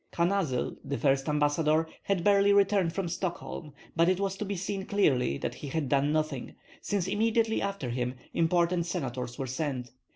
[0.11, 4.83] Kanazyl, the first ambassador, had barely returned from Stockholm; but it was to be seen
[4.83, 9.91] clearly that he had done nothing, since immediately after him important senators were sent.